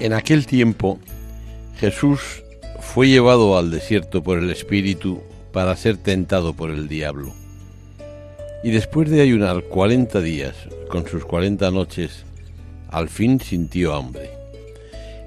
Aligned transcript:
En 0.00 0.12
aquel 0.12 0.46
tiempo 0.46 1.00
Jesús 1.78 2.44
fue 2.80 3.08
llevado 3.08 3.58
al 3.58 3.72
desierto 3.72 4.22
por 4.22 4.38
el 4.38 4.50
Espíritu 4.50 5.22
para 5.52 5.74
ser 5.76 5.96
tentado 5.96 6.54
por 6.54 6.70
el 6.70 6.86
diablo. 6.86 7.32
Y 8.62 8.70
después 8.70 9.10
de 9.10 9.20
ayunar 9.20 9.64
cuarenta 9.64 10.20
días 10.20 10.54
con 10.88 11.06
sus 11.06 11.24
cuarenta 11.24 11.72
noches, 11.72 12.24
al 12.88 13.08
fin 13.08 13.40
sintió 13.40 13.94
hambre. 13.94 14.30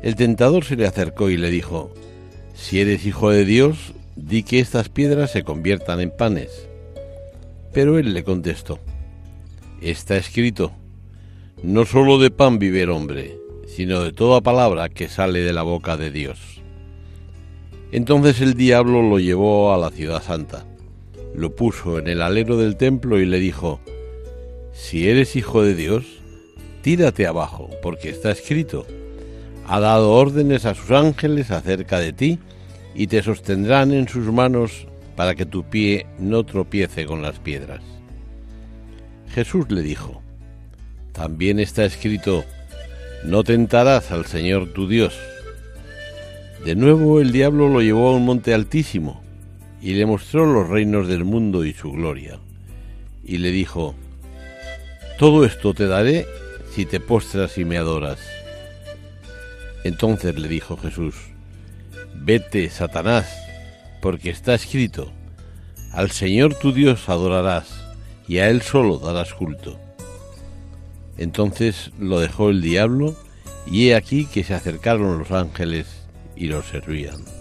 El 0.04 0.16
tentador 0.16 0.64
se 0.64 0.78
le 0.78 0.88
acercó 0.88 1.30
y 1.30 1.38
le 1.38 1.50
dijo, 1.50 1.94
Si 2.54 2.80
eres 2.80 3.06
hijo 3.06 3.30
de 3.30 3.44
Dios, 3.44 3.94
di 4.16 4.44
que 4.44 4.60
estas 4.60 4.88
piedras 4.88 5.32
se 5.32 5.44
conviertan 5.44 6.00
en 6.00 6.12
panes. 6.12 6.68
Pero 7.74 8.00
él 8.00 8.14
le 8.14 8.24
contestó, 8.24 8.80
Está 9.82 10.16
escrito, 10.16 10.72
no 11.62 11.86
sólo 11.86 12.20
de 12.20 12.32
pan 12.32 12.58
vive 12.58 12.84
el 12.84 12.90
hombre, 12.90 13.41
sino 13.76 14.04
de 14.04 14.12
toda 14.12 14.42
palabra 14.42 14.90
que 14.90 15.08
sale 15.08 15.40
de 15.40 15.54
la 15.54 15.64
boca 15.64 15.96
de 15.96 16.12
Dios. 16.12 16.62
Entonces 17.92 18.42
el 18.42 18.54
diablo 18.54 19.02
lo 19.02 19.18
llevó 19.18 19.74
a 19.74 19.78
la 19.78 19.90
ciudad 19.90 20.22
santa, 20.22 20.66
lo 21.34 21.56
puso 21.56 21.98
en 21.98 22.08
el 22.08 22.22
alero 22.22 22.58
del 22.58 22.76
templo 22.76 23.20
y 23.20 23.26
le 23.26 23.40
dijo, 23.40 23.80
Si 24.74 25.08
eres 25.10 25.36
hijo 25.36 25.64
de 25.64 25.76
Dios, 25.76 26.06
tírate 26.82 27.28
abajo, 27.28 27.70
porque 27.82 28.10
está 28.10 28.32
escrito, 28.32 28.86
ha 29.68 29.80
dado 29.80 30.12
órdenes 30.12 30.66
a 30.66 30.76
sus 30.76 30.92
ángeles 30.92 31.50
acerca 31.52 32.00
de 32.00 32.12
ti, 32.12 32.40
y 32.94 33.08
te 33.08 33.24
sostendrán 33.24 33.94
en 33.94 34.10
sus 34.10 34.26
manos 34.34 34.86
para 35.16 35.34
que 35.36 35.46
tu 35.46 35.64
pie 35.64 36.08
no 36.20 36.44
tropiece 36.44 37.06
con 37.06 37.22
las 37.22 37.40
piedras. 37.40 37.82
Jesús 39.30 39.72
le 39.72 39.82
dijo, 39.82 40.22
También 41.14 41.60
está 41.60 41.86
escrito, 41.86 42.44
no 43.24 43.44
tentarás 43.44 44.12
al 44.12 44.26
Señor 44.26 44.74
tu 44.74 44.88
Dios. 44.88 45.14
De 46.66 46.76
nuevo 46.76 47.22
el 47.22 47.32
diablo 47.32 47.70
lo 47.70 47.82
llevó 47.82 48.10
a 48.10 48.16
un 48.16 48.26
monte 48.26 48.54
altísimo 48.54 49.22
y 49.82 49.94
le 49.94 50.06
mostró 50.06 50.46
los 50.46 50.70
reinos 50.70 51.08
del 51.08 51.24
mundo 51.24 51.66
y 51.66 51.74
su 51.74 51.92
gloria. 51.92 52.40
Y 53.24 53.38
le 53.38 53.52
dijo, 53.52 53.96
Todo 55.18 55.46
esto 55.46 55.74
te 55.74 55.88
daré 55.88 56.26
si 56.74 56.86
te 56.86 57.00
postras 57.00 57.58
y 57.58 57.66
me 57.66 57.78
adoras. 57.78 58.20
Entonces 59.84 60.38
le 60.38 60.48
dijo 60.48 60.78
Jesús, 60.78 61.16
Vete, 62.16 62.70
Satanás, 62.70 63.28
porque 64.02 64.30
está 64.30 64.54
escrito, 64.54 65.12
Al 65.92 66.12
Señor 66.12 66.56
tu 66.56 66.72
Dios 66.72 67.10
adorarás, 67.10 67.84
y 68.28 68.38
a 68.40 68.50
Él 68.50 68.62
solo 68.62 68.98
darás 68.98 69.34
culto. 69.34 69.80
Entonces 71.18 71.92
lo 72.00 72.20
dejó 72.20 72.50
el 72.50 72.62
diablo, 72.62 73.16
y 73.68 73.90
he 73.90 73.96
aquí 73.96 74.26
que 74.26 74.44
se 74.44 74.54
acercaron 74.54 75.20
los 75.20 75.32
ángeles 75.32 75.88
y 76.36 76.48
lo 76.48 76.64
servían. 76.64 77.41